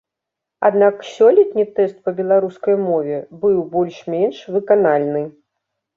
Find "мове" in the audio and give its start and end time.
2.89-3.17